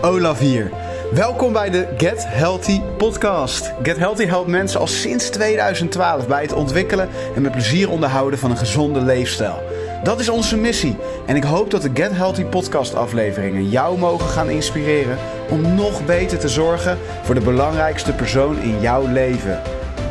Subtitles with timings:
[0.00, 0.70] Olaf hier.
[1.12, 3.72] Welkom bij de Get Healthy podcast.
[3.82, 8.50] Get Healthy helpt mensen al sinds 2012 bij het ontwikkelen en met plezier onderhouden van
[8.50, 9.62] een gezonde leefstijl.
[10.02, 14.28] Dat is onze missie en ik hoop dat de Get Healthy podcast afleveringen jou mogen
[14.28, 15.18] gaan inspireren
[15.50, 19.62] om nog beter te zorgen voor de belangrijkste persoon in jouw leven,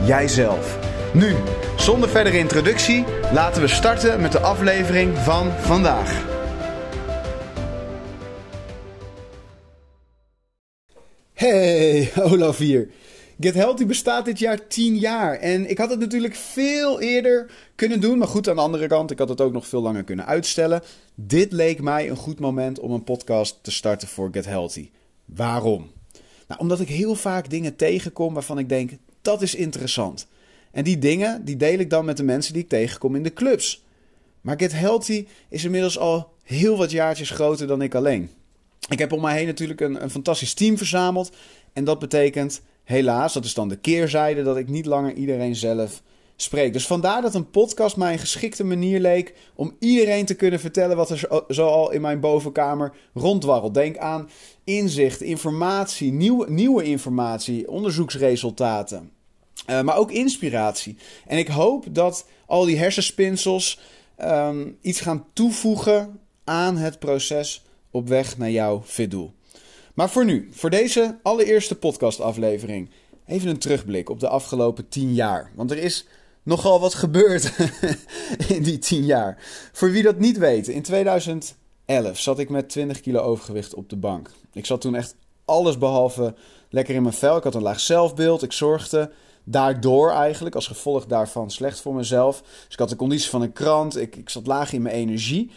[0.05, 0.77] jijzelf.
[1.13, 1.35] Nu,
[1.75, 6.36] zonder verdere introductie, laten we starten met de aflevering van vandaag.
[11.47, 12.89] Hey, Olaf hier.
[13.39, 15.35] Get Healthy bestaat dit jaar 10 jaar.
[15.35, 18.17] En ik had het natuurlijk veel eerder kunnen doen.
[18.17, 20.81] Maar goed, aan de andere kant, ik had het ook nog veel langer kunnen uitstellen.
[21.15, 24.89] Dit leek mij een goed moment om een podcast te starten voor Get Healthy.
[25.25, 25.91] Waarom?
[26.47, 30.27] Nou, omdat ik heel vaak dingen tegenkom waarvan ik denk, dat is interessant.
[30.71, 33.33] En die dingen, die deel ik dan met de mensen die ik tegenkom in de
[33.33, 33.83] clubs.
[34.41, 38.29] Maar Get Healthy is inmiddels al heel wat jaartjes groter dan ik alleen.
[38.87, 41.35] Ik heb om mij heen natuurlijk een, een fantastisch team verzameld.
[41.73, 46.01] En dat betekent helaas, dat is dan de keerzijde, dat ik niet langer iedereen zelf
[46.35, 46.73] spreek.
[46.73, 50.97] Dus vandaar dat een podcast mij een geschikte manier leek om iedereen te kunnen vertellen
[50.97, 53.73] wat er zo al in mijn bovenkamer rondwarrelt.
[53.73, 54.29] Denk aan
[54.63, 59.11] inzicht, informatie, nieuwe, nieuwe informatie, onderzoeksresultaten.
[59.69, 60.97] Uh, maar ook inspiratie.
[61.27, 63.79] En ik hoop dat al die hersenspinsels
[64.21, 69.33] um, iets gaan toevoegen aan het proces op weg naar jouw fit doel.
[69.93, 72.89] Maar voor nu, voor deze allereerste podcastaflevering,
[73.25, 75.51] even een terugblik op de afgelopen 10 jaar.
[75.55, 76.07] Want er is
[76.43, 77.51] nogal wat gebeurd
[78.55, 79.37] in die 10 jaar.
[79.71, 81.55] Voor wie dat niet weet, in 2011
[82.13, 84.31] zat ik met 20 kilo overgewicht op de bank.
[84.53, 86.33] Ik zat toen echt alles behalve
[86.69, 87.37] lekker in mijn vel.
[87.37, 88.43] Ik had een laag zelfbeeld.
[88.43, 89.11] Ik zorgde
[89.43, 92.41] daardoor eigenlijk, als gevolg daarvan, slecht voor mezelf.
[92.41, 93.97] Dus ik had de conditie van een krant.
[93.97, 95.51] Ik, ik zat laag in mijn energie.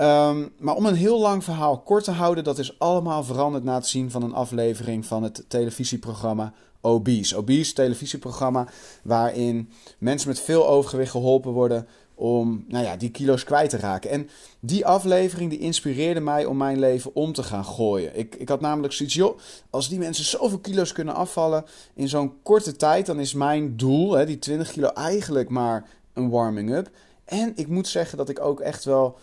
[0.00, 3.74] Um, maar om een heel lang verhaal kort te houden, dat is allemaal veranderd na
[3.74, 7.36] het zien van een aflevering van het televisieprogramma Obese.
[7.36, 8.68] Obese, televisieprogramma
[9.02, 14.10] waarin mensen met veel overgewicht geholpen worden om nou ja, die kilo's kwijt te raken.
[14.10, 14.28] En
[14.60, 18.18] die aflevering die inspireerde mij om mijn leven om te gaan gooien.
[18.18, 19.38] Ik, ik had namelijk zoiets, joh,
[19.70, 21.64] als die mensen zoveel kilo's kunnen afvallen
[21.94, 26.30] in zo'n korte tijd, dan is mijn doel, hè, die 20 kilo, eigenlijk maar een
[26.30, 26.90] warming-up.
[27.24, 29.18] En ik moet zeggen dat ik ook echt wel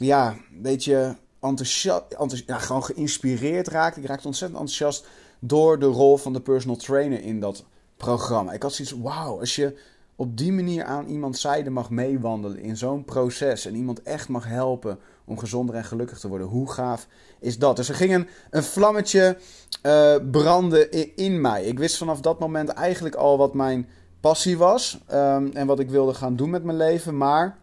[0.00, 2.02] ja, een beetje enthousiast,
[2.46, 4.00] ja, gewoon geïnspireerd raakte.
[4.00, 5.06] Ik raakte ontzettend enthousiast
[5.38, 7.64] door de rol van de personal trainer in dat
[7.96, 8.52] programma.
[8.52, 9.78] Ik had zoiets, wauw, als je
[10.16, 14.46] op die manier aan iemand zijde mag meewandelen in zo'n proces en iemand echt mag
[14.46, 17.06] helpen om gezonder en gelukkig te worden, hoe gaaf
[17.40, 17.76] is dat?
[17.76, 19.38] Dus er ging een, een vlammetje
[19.82, 21.64] uh, branden in, in, mij.
[21.64, 23.88] Ik wist vanaf dat moment eigenlijk al wat mijn
[24.20, 27.58] passie was um, en wat ik wilde gaan doen met mijn leven, maar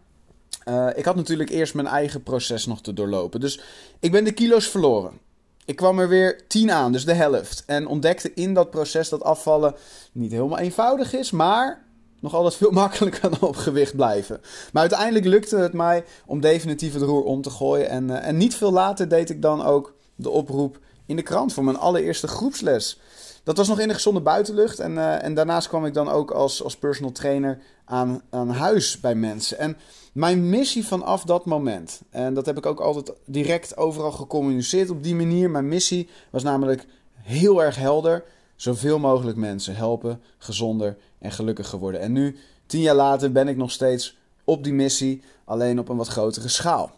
[0.64, 3.40] uh, ik had natuurlijk eerst mijn eigen proces nog te doorlopen.
[3.40, 3.60] Dus
[4.00, 5.18] ik ben de kilo's verloren.
[5.64, 7.62] Ik kwam er weer 10 aan, dus de helft.
[7.66, 9.74] En ontdekte in dat proces dat afvallen
[10.12, 11.84] niet helemaal eenvoudig is, maar
[12.20, 14.40] nog altijd veel makkelijker dan op gewicht blijven.
[14.72, 17.88] Maar uiteindelijk lukte het mij om definitief het roer om te gooien.
[17.88, 21.52] En, uh, en niet veel later deed ik dan ook de oproep in de krant
[21.52, 23.00] voor mijn allereerste groepsles.
[23.44, 24.78] Dat was nog in de gezonde buitenlucht.
[24.78, 29.00] En, uh, en daarnaast kwam ik dan ook als, als personal trainer aan, aan huis
[29.00, 29.58] bij mensen.
[29.58, 29.76] En
[30.12, 35.02] mijn missie vanaf dat moment, en dat heb ik ook altijd direct overal gecommuniceerd op
[35.02, 35.50] die manier.
[35.50, 38.24] Mijn missie was namelijk heel erg helder:
[38.56, 42.00] zoveel mogelijk mensen helpen, gezonder en gelukkiger worden.
[42.00, 42.36] En nu,
[42.66, 46.48] tien jaar later, ben ik nog steeds op die missie, alleen op een wat grotere
[46.48, 46.92] schaal.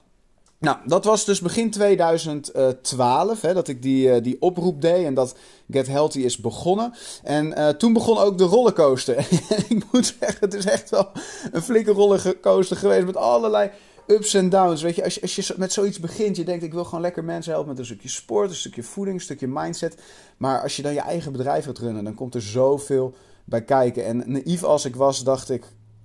[0.65, 5.15] Nou, dat was dus begin 2012 hè, dat ik die, uh, die oproep deed en
[5.15, 5.35] dat
[5.71, 6.95] Get Healthy is begonnen.
[7.23, 9.19] En uh, toen begon ook de rollercoaster.
[9.69, 11.11] ik moet zeggen, het is echt wel
[11.53, 13.71] een flinke rollercoaster geweest met allerlei
[14.07, 14.83] ups en downs.
[14.83, 17.25] Weet je, als je, als je met zoiets begint, je denkt ik wil gewoon lekker
[17.25, 20.03] mensen helpen met een stukje sport, een stukje voeding, een stukje mindset.
[20.37, 23.15] Maar als je dan je eigen bedrijf gaat runnen, dan komt er zoveel
[23.45, 24.05] bij kijken.
[24.05, 25.65] En naïef als ik was, dacht ik,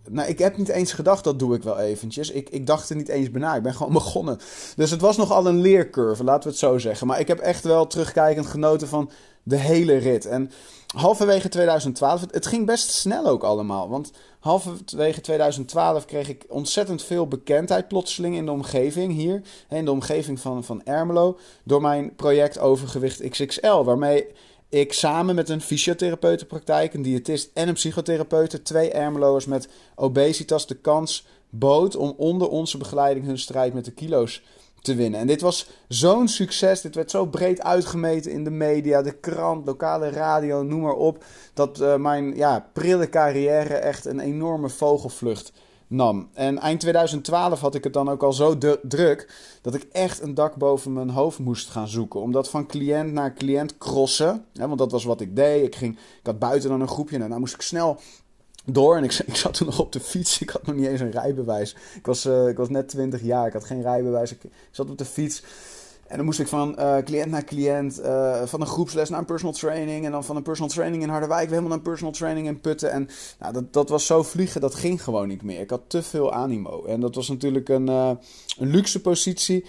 [0.10, 2.32] nou, ik heb niet eens gedacht, dat doe ik wel eventjes.
[2.32, 3.56] Ik, ik dacht er niet eens bijna.
[3.56, 4.40] Ik ben gewoon begonnen.
[4.76, 7.08] Dus het was nogal een leercurve, laten we het zo zeggen.
[7.08, 9.10] Maar ik heb echt wel terugkijkend genoten van
[9.44, 10.26] de hele rit.
[10.26, 10.52] En
[10.96, 13.90] halverwege 2012, het, ging best snel ook allemaal.
[13.90, 19.42] Want halverwege 2012 kreeg ik ontzettend veel bekendheid plotseling in de omgeving hier.
[19.70, 21.38] In de omgeving van, van Ermelo.
[21.64, 23.84] Door mijn project Overgewicht XXL.
[23.84, 24.28] Waarmee
[24.70, 30.76] ik samen met een fysiotherapeutenpraktijk, een diëtist en een psychotherapeut, twee Ermeloers met obesitas, de
[30.76, 34.44] kans bood om onder onze begeleiding hun strijd met de kilo's
[34.82, 35.20] te winnen.
[35.20, 39.66] En dit was zo'n succes, dit werd zo breed uitgemeten in de media, de krant,
[39.66, 41.24] lokale radio, noem maar op,
[41.54, 45.52] dat uh, mijn ja, prille carrière echt een enorme vogelvlucht
[45.90, 46.30] nam.
[46.34, 50.34] En eind 2012 had ik het dan ook al zo druk dat ik echt een
[50.34, 52.20] dak boven mijn hoofd moest gaan zoeken.
[52.20, 55.66] Omdat van cliënt naar cliënt crossen, hè, want dat was wat ik deed.
[55.66, 58.00] Ik, ging, ik had buiten dan een groepje en daarna moest ik snel
[58.66, 58.96] door.
[58.96, 60.42] En ik, zat toen nog op de fiets.
[60.42, 61.76] Ik had nog niet eens een rijbewijs.
[61.96, 63.48] Ik was, uh, ik was net 20 jaar.
[63.48, 64.32] Ik had geen rijbewijs.
[64.32, 65.44] Ik, zat op de fiets.
[66.10, 69.26] En dan moest ik van uh, cliënt naar cliënt, uh, van een groepsles naar een
[69.26, 70.06] personal training.
[70.06, 72.62] En dan van een personal training in Harderwijk weer helemaal naar een personal training in
[72.62, 72.92] Putten.
[72.92, 73.10] En
[73.40, 75.60] nou, dat, dat was zo vliegen, dat ging gewoon niet meer.
[75.60, 76.86] Ik had te veel animo.
[76.86, 78.12] En dat was natuurlijk een, uh,
[78.58, 79.66] een luxe positie.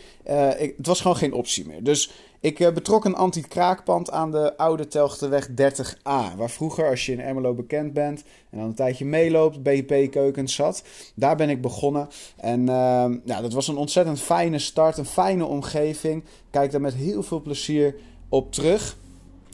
[0.59, 1.83] Ik, het was gewoon geen optie meer.
[1.83, 6.37] Dus ik eh, betrok een anti-kraakpand aan de oude Telgteweg 30A.
[6.37, 10.55] Waar vroeger, als je in Ermelo bekend bent en dan een tijdje meeloopt, BP Keukens
[10.55, 10.83] zat.
[11.15, 12.09] Daar ben ik begonnen.
[12.37, 16.25] En uh, ja, dat was een ontzettend fijne start, een fijne omgeving.
[16.51, 17.95] Kijk daar met heel veel plezier
[18.29, 18.97] op terug.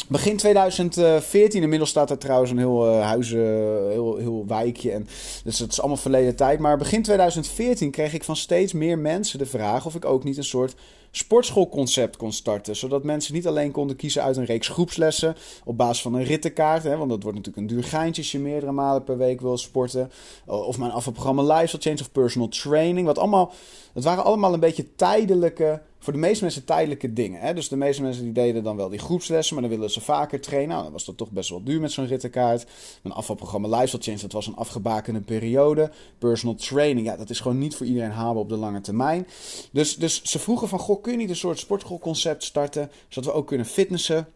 [0.08, 4.92] Begin 2014, inmiddels staat er trouwens een heel uh, huizen, heel, heel wijkje.
[4.92, 5.06] En,
[5.44, 6.58] dus het is allemaal verleden tijd.
[6.58, 10.36] Maar begin 2014 kreeg ik van steeds meer mensen de vraag of ik ook niet
[10.36, 10.74] een soort
[11.16, 12.76] sportschoolconcept kon starten.
[12.76, 16.82] Zodat mensen niet alleen konden kiezen uit een reeks groepslessen op basis van een rittenkaart.
[16.82, 19.58] Hè, want dat wordt natuurlijk een duur geintje als je meerdere malen per week wil
[19.58, 20.10] sporten.
[20.46, 23.06] Of mijn afvalprogramma Lifestyle Change of Personal Training.
[23.06, 23.52] Wat allemaal,
[23.92, 27.40] het waren allemaal een beetje tijdelijke voor de meeste mensen tijdelijke dingen.
[27.40, 27.54] Hè?
[27.54, 30.40] Dus de meeste mensen die deden dan wel die groepslessen, maar dan willen ze vaker
[30.40, 30.68] trainen.
[30.68, 32.66] Nou, dan was dat toch best wel duur met zo'n rittenkaart.
[33.02, 35.90] Mijn afvalprogramma Lifestyle Change, dat was een afgebakende periode.
[36.18, 39.26] Personal training, ja, dat is gewoon niet voor iedereen haalbaar op de lange termijn.
[39.72, 43.36] Dus, dus ze vroegen van, goh, kun je niet een soort sportschoolconcept starten, zodat we
[43.36, 44.28] ook kunnen fitnessen?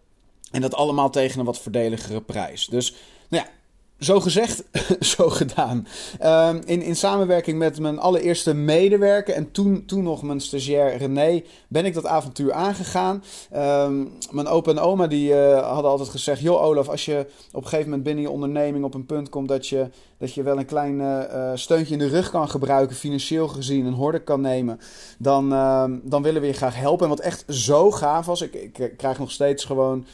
[0.50, 2.67] En dat allemaal tegen een wat voordeligere prijs.
[2.67, 2.94] Dus,
[3.28, 3.50] nou ja,
[3.99, 4.64] zo gezegd,
[5.17, 5.87] zo gedaan.
[6.22, 11.43] Um, in, in samenwerking met mijn allereerste medewerker en toen, toen nog mijn stagiair René,
[11.69, 13.25] ben ik dat avontuur aangegaan.
[13.56, 17.62] Um, mijn opa en oma die uh, hadden altijd gezegd: Joh, Olaf, als je op
[17.62, 19.88] een gegeven moment binnen je onderneming op een punt komt dat je,
[20.20, 23.93] dat je wel een klein uh, steuntje in de rug kan gebruiken, financieel gezien, een
[23.93, 24.81] horde kan nemen,
[25.19, 27.05] dan, uh, dan willen we je graag helpen.
[27.05, 30.06] En wat echt zo gaaf was, ik, ik krijg nog steeds gewoon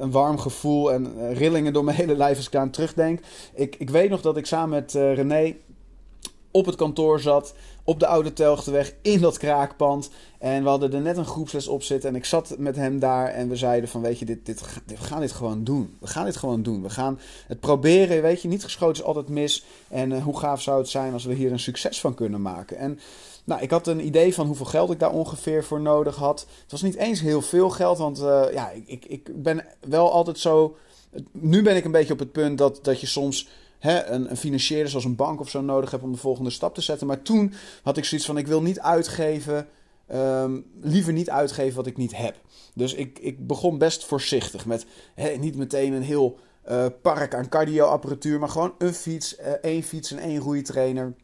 [0.00, 3.20] een warm gevoel en rillingen door mijn hele lijf als ik aan terugdenk.
[3.54, 5.54] Ik, ik weet nog dat ik samen met René
[6.50, 7.54] op het kantoor zat
[7.88, 10.10] op de Oude Telgteweg in dat kraakpand.
[10.38, 12.08] En we hadden er net een groepsles op zitten.
[12.08, 14.96] En ik zat met hem daar en we zeiden van, weet je, dit, dit, we
[14.96, 15.96] gaan dit gewoon doen.
[16.00, 16.82] We gaan dit gewoon doen.
[16.82, 18.48] We gaan het proberen, weet je.
[18.48, 19.64] Niet geschoten is altijd mis.
[19.88, 22.76] En uh, hoe gaaf zou het zijn als we hier een succes van kunnen maken.
[22.76, 22.98] En
[23.44, 26.46] nou, ik had een idee van hoeveel geld ik daar ongeveer voor nodig had.
[26.62, 30.12] Het was niet eens heel veel geld, want uh, ja, ik, ik, ik ben wel
[30.12, 30.76] altijd zo...
[31.32, 33.48] Nu ben ik een beetje op het punt dat, dat je soms
[33.78, 36.80] hè, een, een zoals een bank of zo nodig heb om de volgende stap te
[36.80, 37.06] zetten.
[37.06, 37.52] Maar toen
[37.82, 39.66] had ik zoiets van: ik wil niet uitgeven.
[40.14, 42.36] Um, liever niet uitgeven wat ik niet heb.
[42.74, 46.38] Dus ik, ik begon best voorzichtig met hè, niet meteen een heel
[46.70, 51.14] uh, park aan cardioapparatuur, maar gewoon een fiets, uh, één fiets en één roeitrainer.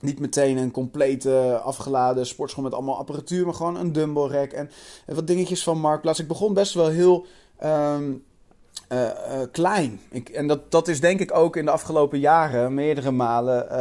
[0.00, 4.70] Niet meteen een complete afgeladen sportschool met allemaal apparatuur, maar gewoon een dumbbell rack en,
[5.06, 6.18] wat dingetjes van Marktplaats.
[6.18, 7.26] Ik begon best wel heel
[7.64, 8.24] um,
[8.92, 10.00] uh, uh, klein.
[10.10, 13.76] Ik, en dat, dat is denk ik ook in de afgelopen jaren meerdere malen, uh,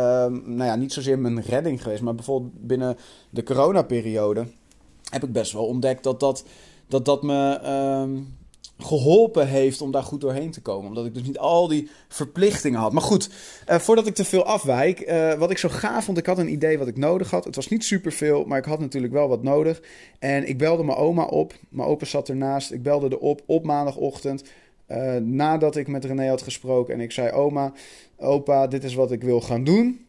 [0.55, 2.97] nou ja, niet zozeer mijn redding geweest, maar bijvoorbeeld binnen
[3.29, 4.47] de coronaperiode
[5.09, 6.45] heb ik best wel ontdekt dat dat,
[6.87, 8.19] dat, dat me ehm,
[8.77, 10.87] geholpen heeft om daar goed doorheen te komen.
[10.87, 12.91] Omdat ik dus niet al die verplichtingen had.
[12.91, 13.29] Maar goed,
[13.69, 16.77] uh, voordat ik te veel afwijk, wat ik zo gaaf vond, ik had een idee
[16.77, 17.45] wat ik nodig had.
[17.45, 19.81] Het was niet superveel, maar ik had natuurlijk wel wat nodig.
[20.19, 21.53] En ik belde mijn oma op.
[21.69, 22.71] Mijn opa zat ernaast.
[22.71, 24.43] Ik belde er op op maandagochtend.
[24.93, 27.73] Uh, nadat ik met René had gesproken en ik zei: Oma,
[28.17, 30.05] opa, dit is wat ik wil gaan doen.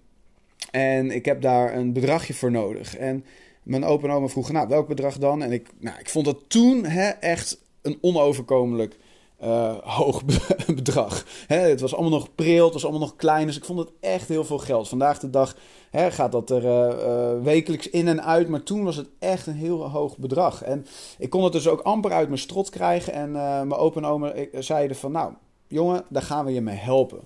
[0.70, 2.96] En ik heb daar een bedragje voor nodig.
[2.96, 3.24] En
[3.62, 5.42] mijn opa en oma vroegen: Nou, welk bedrag dan?
[5.42, 8.96] En ik, nou, ik vond dat toen hè, echt een onoverkomelijk
[9.42, 10.22] uh, hoog
[10.74, 11.26] bedrag.
[11.46, 13.46] Hè, het was allemaal nog pril, het was allemaal nog klein.
[13.46, 14.88] Dus ik vond het echt heel veel geld.
[14.88, 15.56] Vandaag de dag
[15.94, 18.48] gaat dat er uh, uh, wekelijks in en uit.
[18.48, 20.62] Maar toen was het echt een heel hoog bedrag.
[20.62, 20.86] En
[21.18, 23.12] ik kon het dus ook amper uit mijn strot krijgen.
[23.12, 25.12] En mijn opa en oma zeiden van...
[25.12, 25.32] Nou,
[25.66, 27.20] jongen, daar gaan we je mee helpen.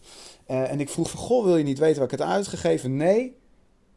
[0.46, 1.20] en ik vroeg van...
[1.20, 2.96] Goh, wil je niet weten wat ik het uitgegeven?
[2.96, 3.37] Nee.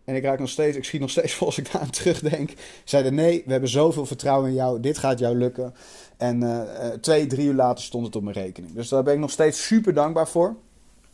[0.05, 2.53] En ik raak nog steeds, ik schiet nog steeds vol als ik daar aan terugdenk.
[2.83, 4.79] Zeiden nee, we hebben zoveel vertrouwen in jou.
[4.79, 5.73] Dit gaat jou lukken.
[6.17, 6.67] En
[7.01, 8.73] twee, drie uur later stond het op mijn rekening.
[8.73, 10.55] Dus daar ben ik nog steeds super dankbaar voor.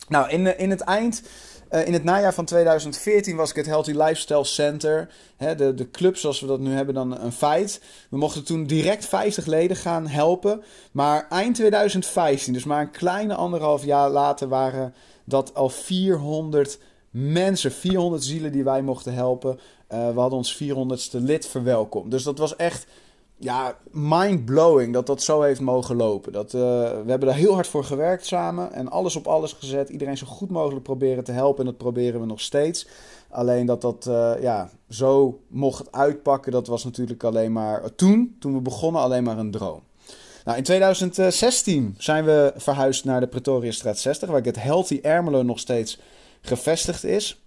[0.08, 1.22] Nou, in, in het eind,
[1.70, 5.08] uh, in het najaar van 2014 was ik het Healthy Lifestyle Center.
[5.36, 7.80] Hè, de, de club zoals we dat nu hebben dan een feit.
[8.10, 10.62] We mochten toen direct 50 leden gaan helpen.
[10.92, 14.94] Maar eind 2015, dus maar een kleine anderhalf jaar later, waren
[15.24, 16.78] dat al 400
[17.10, 19.58] mensen, 400 zielen die wij mochten helpen.
[19.92, 22.10] Uh, we hadden ons 400ste lid verwelkomd.
[22.10, 22.86] Dus dat was echt
[23.38, 26.32] ja, mind-blowing dat dat zo heeft mogen lopen.
[26.32, 29.88] Dat, uh, we hebben daar heel hard voor gewerkt samen en alles op alles gezet.
[29.88, 32.86] Iedereen zo goed mogelijk proberen te helpen en dat proberen we nog steeds.
[33.30, 38.54] Alleen dat dat uh, ja, zo mocht uitpakken, dat was natuurlijk alleen maar toen, toen
[38.54, 39.82] we begonnen, alleen maar een droom.
[40.44, 45.58] Nou, in 2016 zijn we verhuisd naar de Pretoriastraat 60, waar het Healthy Ermelo nog
[45.58, 46.00] steeds
[46.40, 47.42] gevestigd is.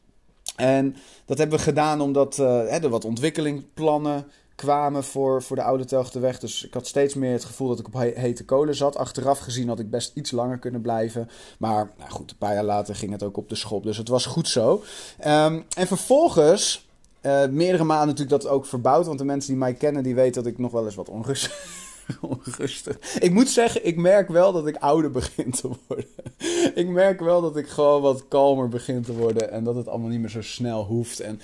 [0.56, 0.96] En
[1.26, 4.26] dat hebben we gedaan omdat uh, er wat ontwikkelingplannen
[4.62, 6.40] kwamen voor, voor de Oude Telgteweg.
[6.40, 8.98] Dus ik had steeds meer het gevoel dat ik op hete kolen zat.
[8.98, 11.30] Achteraf gezien had ik best iets langer kunnen blijven.
[11.58, 13.84] Maar nou goed, een paar jaar later ging het ook op de schop.
[13.84, 14.84] Dus het was goed zo.
[15.26, 16.90] Um, en vervolgens...
[17.22, 19.06] Uh, meerdere maanden natuurlijk dat ook verbouwd.
[19.06, 21.82] Want de mensen die mij kennen, die weten dat ik nog wel eens wat onrustig
[22.22, 23.20] onrustig.
[23.20, 26.06] Ik moet zeggen, ik merk wel dat ik ouder begin te worden.
[26.82, 29.52] ik merk wel dat ik gewoon wat kalmer begin te worden.
[29.52, 31.20] En dat het allemaal niet meer zo snel hoeft.
[31.20, 31.42] En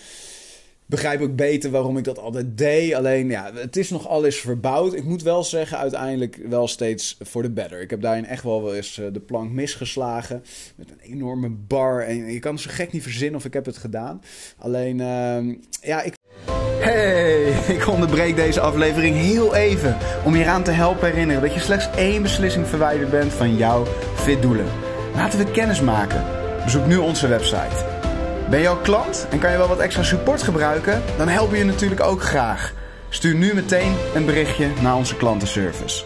[0.87, 2.93] begrijp ook beter waarom ik dat altijd deed.
[2.93, 4.93] Alleen ja, het is nog alles verbouwd.
[4.93, 7.81] Ik moet wel zeggen, uiteindelijk wel steeds voor de better.
[7.81, 10.43] Ik heb daarin echt wel wel eens eh, de plank misgeslagen.
[10.75, 12.01] Met een enorme bar.
[12.01, 14.21] En je kan zo gek niet verzinnen of ik heb het gedaan.
[14.57, 16.15] Alleen, uh, ja, ik.
[16.79, 21.59] Hey, ik onderbreek deze aflevering heel even om je eraan te helpen herinneren dat je
[21.59, 24.65] slechts één beslissing verwijderd bent van jouw fit doelen.
[25.15, 26.23] Laten we kennis maken.
[26.63, 27.96] Bezoek nu onze website
[28.49, 31.01] ben je al klant en kan je wel wat extra support gebruiken?
[31.17, 32.73] Dan helpen we je natuurlijk ook graag.
[33.09, 36.03] Stuur nu meteen een berichtje naar onze klantenservice.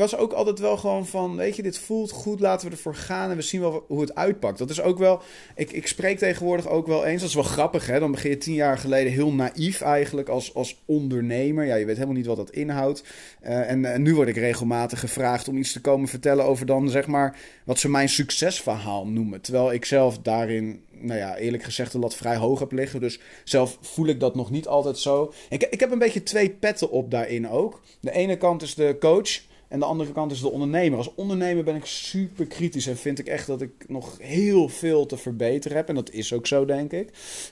[0.00, 3.30] Was ook altijd wel gewoon van, weet je, dit voelt goed, laten we ervoor gaan
[3.30, 4.58] en we zien wel hoe het uitpakt.
[4.58, 5.22] Dat is ook wel,
[5.56, 8.38] ik, ik spreek tegenwoordig ook wel eens, dat is wel grappig hè, dan begin je
[8.38, 11.64] tien jaar geleden heel naïef eigenlijk als, als ondernemer.
[11.64, 13.04] Ja, je weet helemaal niet wat dat inhoudt.
[13.42, 16.88] Uh, en, en nu word ik regelmatig gevraagd om iets te komen vertellen over dan
[16.88, 19.40] zeg maar wat ze mijn succesverhaal noemen.
[19.40, 23.00] Terwijl ik zelf daarin nou ja, eerlijk gezegd de lat vrij hoog heb liggen.
[23.00, 25.32] Dus zelf voel ik dat nog niet altijd zo.
[25.48, 27.80] Ik, ik heb een beetje twee petten op daarin ook.
[28.00, 29.48] De ene kant is de coach.
[29.70, 30.98] En de andere kant is de ondernemer.
[30.98, 35.06] Als ondernemer ben ik super kritisch en vind ik echt dat ik nog heel veel
[35.06, 35.88] te verbeteren heb.
[35.88, 37.10] En dat is ook zo, denk ik.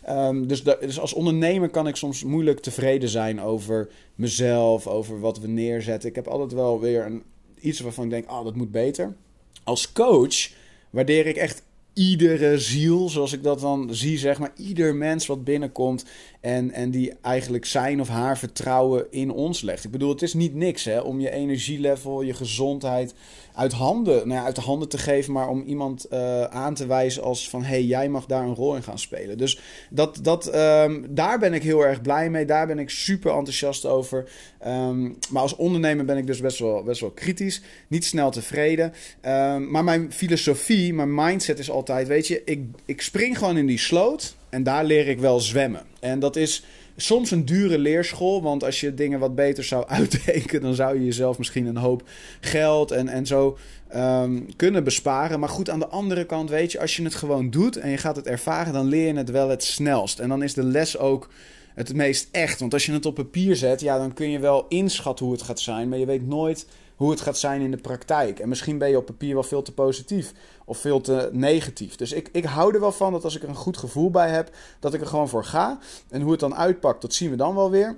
[0.09, 5.39] Um, dus, dus als ondernemer kan ik soms moeilijk tevreden zijn over mezelf, over wat
[5.39, 6.09] we neerzetten.
[6.09, 7.23] Ik heb altijd wel weer een,
[7.61, 9.17] iets waarvan ik denk, oh, dat moet beter.
[9.65, 10.51] Als coach
[10.91, 11.63] waardeer ik echt
[11.99, 16.05] iedere ziel, zoals ik dat dan zie, zeg maar, ieder mens wat binnenkomt
[16.41, 19.85] en, en die eigenlijk zijn of haar vertrouwen in ons legt.
[19.85, 23.15] Ik bedoel, het is niet niks hè, om je energielevel, je gezondheid
[23.59, 26.87] uit, handen, nou ja, uit de handen te geven, maar om iemand uh, aan te
[26.87, 29.39] wijzen als van hé, hey, jij mag daar een rol in gaan spelen.
[29.39, 29.61] Dus
[29.91, 32.45] dat, dat, um, daar ben ik heel erg blij mee.
[32.45, 34.31] Daar ben ik super enthousiast over.
[34.67, 37.63] Um, maar als ondernemer ben ik dus best wel, best wel kritisch.
[37.89, 38.93] Niet snel tevreden.
[39.23, 43.67] Um, maar mijn filosofie, mijn mindset is altijd: weet je, ik, ik spring gewoon in
[43.67, 44.37] die sloot.
[44.51, 45.83] En daar leer ik wel zwemmen.
[46.01, 46.65] En dat is
[47.01, 48.43] soms een dure leerschool.
[48.43, 52.03] Want als je dingen wat beter zou uitdenken, dan zou je jezelf misschien een hoop
[52.41, 53.59] geld en, en zo
[53.97, 55.41] um, kunnen besparen.
[55.41, 57.97] Maar goed, aan de andere kant, weet je, als je het gewoon doet en je
[57.97, 60.19] gaat het ervaren, dan leer je het wel het snelst.
[60.19, 61.29] En dan is de les ook
[61.75, 62.61] het meest echt.
[62.61, 65.45] Want als je het op papier zet, ja, dan kun je wel inschatten hoe het
[65.45, 65.89] gaat zijn.
[65.89, 66.67] Maar je weet nooit
[66.99, 68.39] hoe het gaat zijn in de praktijk.
[68.39, 70.33] En misschien ben je op papier wel veel te positief
[70.65, 71.97] of veel te negatief.
[71.97, 74.31] Dus ik, ik hou er wel van dat als ik er een goed gevoel bij
[74.31, 74.51] heb,
[74.81, 75.79] dat ik er gewoon voor ga.
[76.09, 77.97] En hoe het dan uitpakt, dat zien we dan wel weer.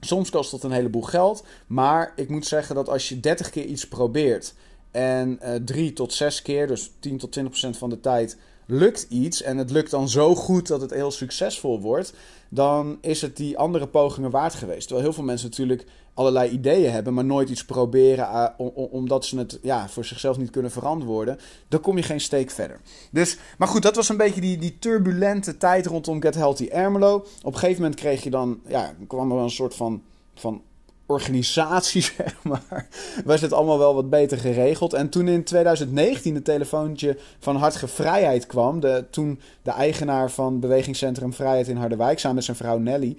[0.00, 1.44] Soms kost dat een heleboel geld.
[1.66, 4.54] Maar ik moet zeggen dat als je 30 keer iets probeert
[4.90, 9.06] en eh, 3 tot 6 keer, dus 10 tot 20 procent van de tijd, lukt
[9.08, 12.12] iets en het lukt dan zo goed dat het heel succesvol wordt,
[12.48, 14.80] dan is het die andere pogingen waard geweest.
[14.80, 19.38] Terwijl heel veel mensen natuurlijk allerlei ideeën hebben, maar nooit iets proberen uh, omdat ze
[19.38, 21.38] het ja, voor zichzelf niet kunnen verantwoorden,
[21.68, 22.80] dan kom je geen steek verder.
[23.10, 27.14] Dus, maar goed, dat was een beetje die, die turbulente tijd rondom Get Healthy Ermelo.
[27.42, 30.02] Op een gegeven moment kreeg je dan, ja, kwam er een soort van,
[30.34, 30.62] van
[31.10, 32.88] organisatie, zeg maar,
[33.24, 34.92] was het allemaal wel wat beter geregeld.
[34.92, 40.60] En toen in 2019 het telefoontje van Hartge Vrijheid kwam, de, toen de eigenaar van
[40.60, 43.16] Bewegingscentrum Vrijheid in Harderwijk, samen met zijn vrouw Nelly,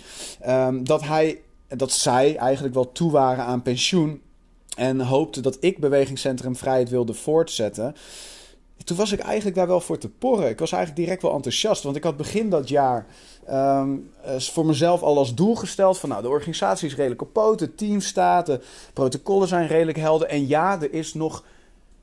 [0.48, 1.42] um, dat hij,
[1.76, 4.22] dat zij eigenlijk wel toe waren aan pensioen
[4.76, 7.96] en hoopte dat ik Bewegingscentrum Vrijheid wilde voortzetten.
[8.84, 10.50] Toen was ik eigenlijk daar wel voor te porren.
[10.50, 11.84] Ik was eigenlijk direct wel enthousiast.
[11.84, 13.06] Want ik had begin dat jaar
[13.50, 17.76] um, voor mezelf al als doel gesteld: van nou, de organisatie is redelijk op poten,
[17.76, 18.62] team staat, de
[18.94, 20.28] protocollen zijn redelijk helder.
[20.28, 21.44] En ja, er is nog.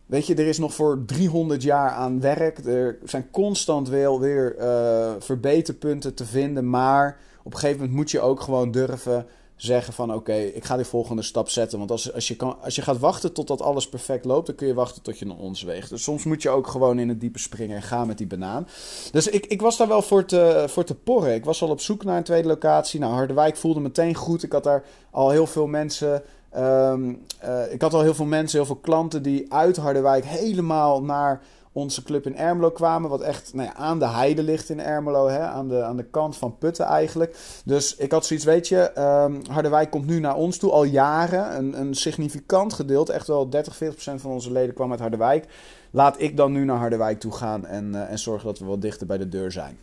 [0.07, 2.59] Weet je, er is nog voor 300 jaar aan werk.
[2.59, 6.71] Er zijn constant wel weer uh, verbeterpunten te vinden.
[6.71, 9.27] Maar op een gegeven moment moet je ook gewoon durven
[9.59, 11.79] zeggen van oké, ik ga die volgende stap zetten.
[11.79, 14.67] Want als, als, je kan, als je gaat wachten totdat alles perfect loopt, dan kun
[14.67, 15.91] je wachten tot je naar ons weegt.
[15.91, 18.69] Dus soms moet je ook gewoon in het diepe springen en gaan met die banaan.
[19.13, 21.35] Dus ik, ik was daar wel voor te, voor te porren.
[21.35, 23.01] Ik was al op zoek naar een tweede locatie.
[23.01, 24.43] Nou, Harderwijk voelde meteen goed.
[24.43, 26.23] Ik had daar al heel veel mensen.
[26.51, 31.03] Ehm, eh, ik had al heel veel mensen, heel veel klanten die uit Harderwijk helemaal
[31.03, 31.43] naar
[31.79, 33.11] onze club in Ermelo kwamen.
[33.11, 35.29] Wat echt nou ja, aan de heide ligt in Ermelo.
[35.29, 35.41] Hè?
[35.41, 37.37] Aan, de, aan de kant van Putten eigenlijk.
[37.65, 40.71] Dus ik had zoiets, weet je, um, Harderwijk komt nu naar ons toe.
[40.71, 41.57] Al jaren.
[41.57, 43.13] Een, een significant gedeelte.
[43.13, 45.47] Echt wel 30, 40 procent van onze leden kwam uit Harderwijk.
[45.91, 47.67] Laat ik dan nu naar Harderwijk toe gaan.
[47.67, 49.79] En, uh, en zorgen dat we wat dichter bij de deur zijn.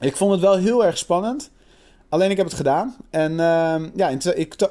[0.00, 1.50] Ik vond het wel heel erg spannend.
[2.08, 2.96] Alleen ik heb het gedaan.
[3.10, 4.20] En uh, ja, in,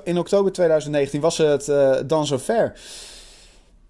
[0.04, 2.74] in, oktober 2019 was het uh, dan zover.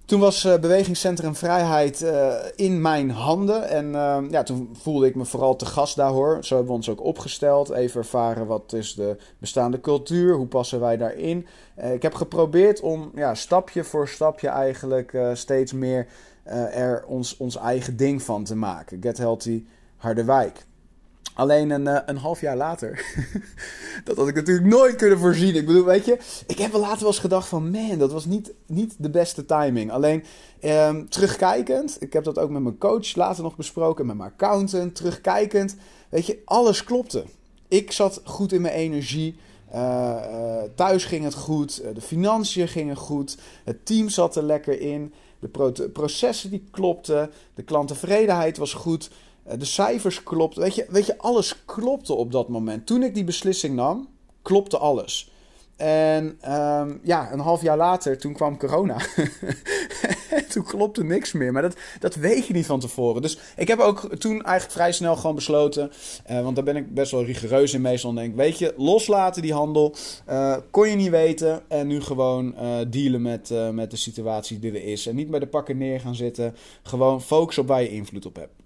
[0.07, 3.69] Toen was uh, Bewegingscentrum Vrijheid uh, in mijn handen.
[3.69, 6.37] En uh, ja, toen voelde ik me vooral te gast daar hoor.
[6.41, 7.69] Zo hebben we ons ook opgesteld.
[7.69, 10.35] Even ervaren wat is de bestaande cultuur.
[10.35, 11.47] Hoe passen wij daarin.
[11.93, 16.07] ik heb geprobeerd om ja, stapje voor stapje eigenlijk steeds meer
[16.71, 19.01] er ons, ons eigen ding van te maken.
[19.01, 19.65] Get Healthy
[19.97, 20.66] Harderwijk.
[21.37, 23.05] Alleen een, uh, een half jaar later.
[24.05, 25.55] dat had ik natuurlijk nooit kunnen voorzien.
[25.55, 26.17] Ik bedoel, weet je,
[26.47, 29.45] ik heb wel later wel eens gedacht van, man, dat was niet, niet de beste
[29.45, 29.91] timing.
[29.91, 30.23] Alleen
[30.63, 34.95] um, terugkijkend, ik heb dat ook met mijn coach later nog besproken, met mijn accountant,
[34.95, 35.75] terugkijkend,
[36.09, 37.23] weet je, alles klopte.
[37.67, 39.35] Ik zat goed in mijn energie.
[39.73, 44.81] Uh, uh, thuis ging het goed, de financiën gingen goed, het team zat er lekker
[44.81, 49.09] in, de processen die klopten, de klanttevredenheid was goed.
[49.47, 50.61] Eh, de cijfers klopten.
[50.61, 52.85] Weet je, weet je, alles klopte op dat moment.
[52.85, 54.07] Toen ik die beslissing nam,
[54.41, 55.31] klopte alles.
[55.75, 58.97] En um, ja, een half jaar later, toen kwam corona.
[60.49, 61.51] toen klopte niks meer.
[61.51, 63.21] Maar dat, dat weet je niet van tevoren.
[63.21, 65.91] Dus ik heb ook toen eigenlijk vrij snel gewoon besloten.
[66.31, 68.13] Uh, want daar ben ik best wel rigoureus in meestal.
[68.13, 69.95] Denk, weet je, loslaten die handel.
[70.29, 71.61] Uh, kon je niet weten.
[71.67, 72.55] En nu gewoon
[72.87, 75.07] dealen met, met de situatie die er is.
[75.07, 76.55] En niet bij de pakken neer gaan zitten.
[76.83, 78.56] Gewoon focus op waar je invloed op hebt.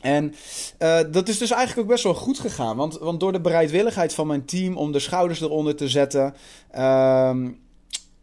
[0.00, 0.34] En
[0.78, 2.76] uh, dat is dus eigenlijk ook best wel goed gegaan.
[2.76, 6.34] Want, want door de bereidwilligheid van mijn team om de schouders eronder te zetten.
[6.74, 7.36] Uh,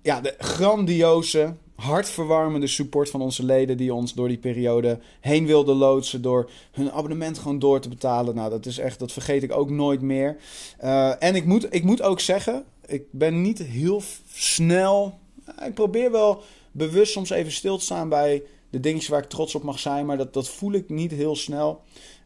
[0.01, 5.75] ja, de grandioze, hartverwarmende support van onze leden die ons door die periode heen wilden
[5.75, 6.21] loodsen.
[6.21, 8.35] Door hun abonnement gewoon door te betalen.
[8.35, 10.37] Nou, dat is echt, dat vergeet ik ook nooit meer.
[10.83, 14.01] Uh, en ik moet, ik moet ook zeggen, ik ben niet heel
[14.33, 15.19] snel.
[15.65, 19.55] Ik probeer wel bewust soms even stil te staan bij de dingetjes waar ik trots
[19.55, 20.05] op mag zijn.
[20.05, 21.81] Maar dat, dat voel ik niet heel snel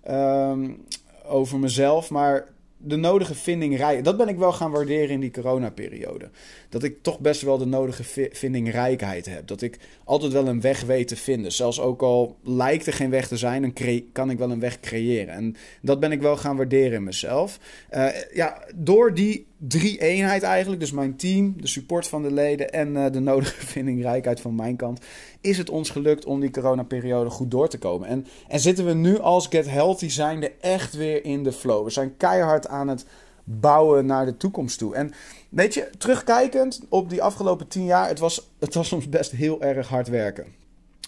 [0.09, 0.85] um,
[1.25, 2.09] over mezelf.
[2.09, 4.05] Maar de nodige vindingrijkheid.
[4.05, 6.29] Dat ben ik wel gaan waarderen in die coronaperiode.
[6.69, 9.47] Dat ik toch best wel de nodige vindingrijkheid heb.
[9.47, 11.51] Dat ik altijd wel een weg weet te vinden.
[11.51, 13.73] Zelfs ook al lijkt er geen weg te zijn, dan
[14.11, 15.33] kan ik wel een weg creëren.
[15.33, 17.59] En dat ben ik wel gaan waarderen in mezelf.
[17.91, 22.71] Uh, ja, door die drie eenheid eigenlijk, dus mijn team, de support van de leden
[22.71, 24.99] en uh, de nodige vindingrijkheid van mijn kant,
[25.41, 28.07] is het ons gelukt om die coronaperiode goed door te komen.
[28.07, 31.83] En, en zitten we nu als Get Healthy zijnde echt weer in de flow.
[31.83, 33.05] We zijn keihard aan het
[33.43, 34.95] bouwen naar de toekomst toe.
[34.95, 35.13] En
[35.49, 39.61] weet je, terugkijkend op die afgelopen tien jaar, het was, het was soms best heel
[39.61, 40.45] erg hard werken.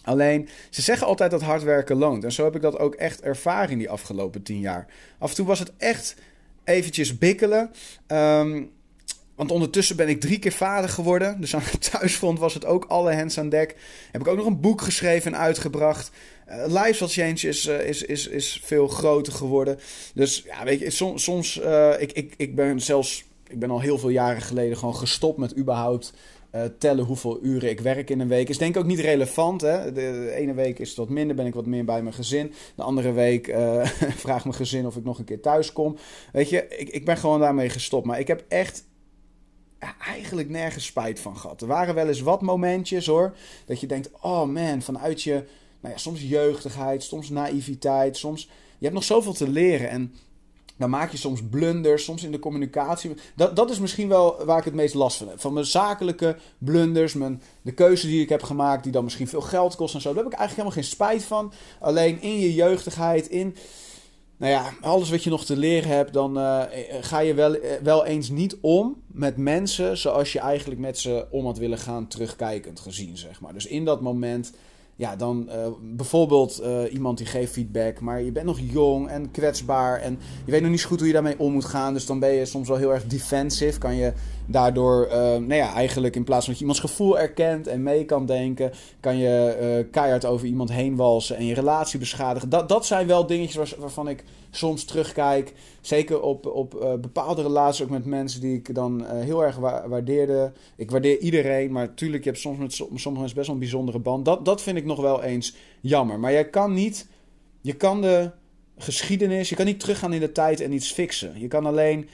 [0.03, 2.23] Alleen, ze zeggen altijd dat hard werken loont.
[2.23, 4.87] En zo heb ik dat ook echt ervaren in die afgelopen tien jaar.
[5.19, 6.15] Af en toe was het echt
[6.69, 7.71] eventjes bikkelen.
[8.07, 8.71] Um,
[9.35, 11.41] want ondertussen ben ik drie keer vader geworden.
[11.41, 13.75] Dus aan het thuisfront was het ook alle hands aan dek.
[14.11, 16.11] Heb ik ook nog een boek geschreven en uitgebracht.
[16.49, 19.79] Uh, lifestyle change is, uh, is, is, is veel groter geworden.
[20.13, 21.23] Dus ja, weet je, soms...
[21.23, 23.23] soms uh, ik, ik, ik ben zelfs...
[23.47, 26.13] Ik ben al heel veel jaren geleden gewoon gestopt met überhaupt...
[26.55, 28.49] Uh, tellen hoeveel uren ik werk in een week.
[28.49, 29.61] Is denk ik ook niet relevant.
[29.61, 29.85] Hè?
[29.85, 32.53] De, de, ene week is het wat minder, ben ik wat meer bij mijn gezin.
[32.75, 33.85] De andere week uh,
[34.25, 35.97] vraagt mijn gezin of ik nog een keer thuis kom.
[36.31, 38.05] Weet je, ik, ik ben gewoon daarmee gestopt.
[38.05, 38.83] Maar ik heb echt
[40.05, 41.61] eigenlijk nergens spijt van gehad.
[41.61, 43.35] Er waren wel eens wat momentjes hoor.
[43.65, 45.43] Dat je denkt, oh man, vanuit je,
[45.79, 48.49] nou ja, soms jeugdigheid, soms naïviteit, soms.
[48.77, 49.89] Je hebt nog zoveel te leren.
[49.89, 50.13] En
[50.79, 53.13] dan maak je soms blunders, soms in de communicatie.
[53.35, 55.39] Dat, dat is misschien wel waar ik het meest last van heb.
[55.39, 59.41] Van mijn zakelijke blunders, mijn, de keuze die ik heb gemaakt, die dan misschien veel
[59.41, 60.13] geld kost en zo.
[60.13, 61.53] Daar heb ik eigenlijk helemaal geen spijt van.
[61.79, 63.55] Alleen in je jeugdigheid, in
[64.37, 66.63] nou ja, alles wat je nog te leren hebt, dan uh,
[67.01, 71.27] ga je wel, uh, wel eens niet om met mensen zoals je eigenlijk met ze
[71.31, 73.53] om had willen gaan, terugkijkend gezien, zeg maar.
[73.53, 74.51] Dus in dat moment,
[74.99, 79.99] ja, dan uh, bijvoorbeeld iemand die geeft feedback, maar je bent nog jong en kwetsbaar
[79.99, 81.93] en je weet nog niet zo goed hoe je daarmee om moet gaan.
[81.93, 84.13] Dus dan ben je soms wel heel erg defensive, kan je
[84.51, 88.05] Daardoor, uh, nou ja, eigenlijk in plaats van dat je iemands gevoel erkent en mee
[88.05, 92.49] kan denken, kan je uh, keihard over iemand heen walsen en je relatie beschadigen.
[92.49, 95.53] Dat, dat zijn wel dingetjes waarvan ik soms terugkijk.
[95.81, 99.87] Zeker op, op uh, bepaalde relaties, ook met mensen die ik dan heel erg wa
[99.87, 100.51] waardeerde.
[100.75, 103.99] Ik waardeer iedereen, maar natuurlijk, je hebt soms met sommige mensen best wel een bijzondere
[103.99, 104.25] band.
[104.25, 106.19] Dat, dat vind ik nog wel eens jammer.
[106.19, 107.07] Maar jij kan niet,
[107.61, 108.31] je kan de
[108.77, 109.49] geschiedenis.
[109.49, 111.39] Je kan niet teruggaan in de tijd en iets fixen.
[111.39, 112.09] Je kan alleen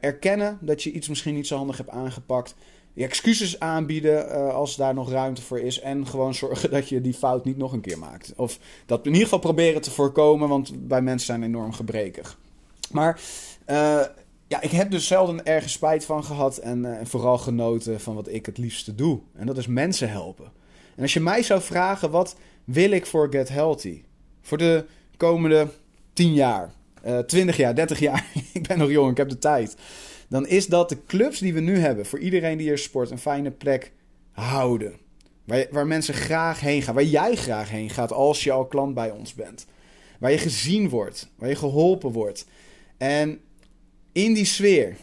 [0.00, 2.54] erkennen dat je iets misschien niet zo handig hebt aangepakt.
[2.92, 5.80] Je excuses aanbieden uh, als daar nog ruimte voor is.
[5.80, 8.32] En gewoon zorgen dat je die fout niet nog een keer maakt.
[8.36, 12.38] Of dat in ieder geval proberen te voorkomen, want bij mensen zijn enorm gebrekig.
[12.90, 13.20] Maar
[13.66, 14.00] uh,
[14.46, 16.56] ja, ik heb dus zelden ergens spijt van gehad.
[16.58, 19.20] En vooral genoten van wat ik het liefste doe.
[19.34, 20.52] En dat is mensen helpen.
[20.96, 24.02] En als je mij zou vragen, wat wil ik voor Get Healthy?
[24.42, 24.84] Voor de
[25.16, 25.68] komende
[26.12, 26.72] 10 jaar,
[27.04, 29.76] uh, eh, 20 jaar, 30 jaar, ik ben nog jong, ik heb de tijd.
[30.28, 33.18] Dan is dat de clubs die we nu hebben, voor iedereen die hier sport, een
[33.18, 33.92] fijne plek
[34.32, 34.94] houden.
[35.44, 38.94] Waar, waar mensen graag heen gaan, waar jij graag heen gaat als je al klant
[38.94, 39.66] bij ons bent.
[40.18, 42.46] Waar je gezien wordt, waar je geholpen wordt.
[42.96, 43.40] En
[44.12, 44.96] in die sfeer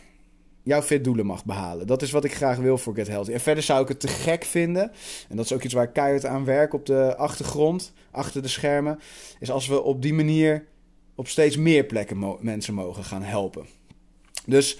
[0.66, 1.88] jouw doelen mag behalen.
[1.88, 3.32] Dat is wat ik graag wil voor Get Healthy.
[3.32, 4.92] En verder zou ik het te gek vinden.
[5.30, 8.48] En dat is ook iets waar ik keihard aan werk op de achtergrond, achter de
[8.48, 9.00] schermen.
[9.40, 10.66] Is als we op die manier
[11.16, 13.66] op steeds meer plekken mensen mogen gaan helpen.
[14.46, 14.80] Dus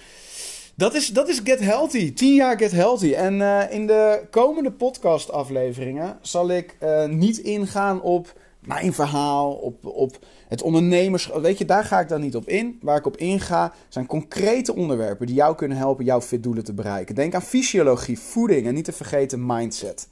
[0.74, 2.12] dat is, dat is Get Healthy.
[2.12, 3.12] 10 jaar Get Healthy.
[3.12, 9.52] En uh, in de komende podcast afleveringen zal ik uh, niet ingaan op mijn verhaal,
[9.52, 10.18] op, op
[10.48, 11.42] het ondernemerschap.
[11.42, 12.78] Weet je, daar ga ik dan niet op in.
[12.82, 17.14] Waar ik op inga zijn concrete onderwerpen die jou kunnen helpen jouw fitdoelen te bereiken.
[17.14, 20.08] Denk aan fysiologie, voeding en niet te vergeten mindset.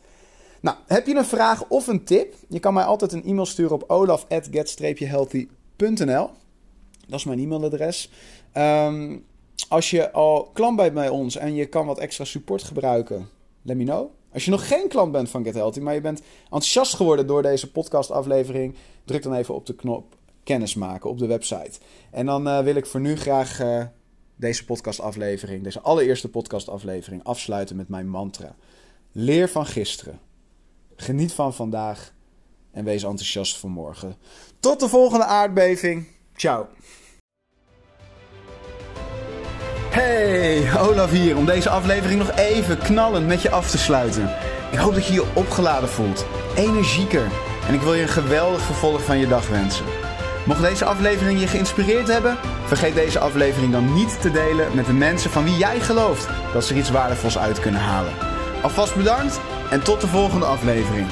[0.61, 2.35] Nou, heb je een vraag of een tip?
[2.49, 5.63] Je kan mij altijd een e-mail sturen op olaf.get-healthy.com
[7.07, 8.11] dat is mijn e-mailadres.
[8.57, 9.25] Um,
[9.69, 13.29] als je al klant bent bij ons en je kan wat extra support gebruiken,
[13.63, 14.11] let me know.
[14.33, 17.43] Als je nog geen klant bent van Get Healthy, maar je bent enthousiast geworden door
[17.43, 21.79] deze podcastaflevering, druk dan even op de knop kennismaken op de website.
[22.11, 23.85] En dan uh, wil ik voor nu graag uh,
[24.37, 28.55] deze podcastaflevering, deze allereerste podcastaflevering, afsluiten met mijn mantra.
[29.13, 30.21] Leer van gisteren.
[30.97, 32.13] Geniet van vandaag
[32.75, 34.17] en wees enthousiast voor morgen.
[34.61, 36.07] Tot de volgende aardbeving.
[36.37, 36.67] Ciao.
[39.91, 44.31] Hey, Olaf hier om deze aflevering nog even knallend met je af te sluiten.
[44.73, 47.29] Ik hoop dat je je opgeladen voelt, energieker
[47.69, 49.85] en ik wil je een geweldig vervolg van je dag wensen.
[50.47, 54.93] Mocht deze aflevering je geïnspireerd hebben, vergeet deze aflevering dan niet te delen met de
[54.93, 58.13] mensen van wie jij gelooft dat ze er iets waardevols uit kunnen halen.
[58.63, 61.07] Alvast bedankt en tot de volgende aflevering.